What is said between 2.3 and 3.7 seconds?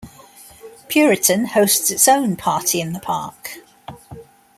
Party in the Park.